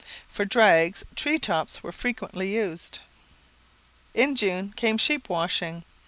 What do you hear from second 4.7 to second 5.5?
came sheep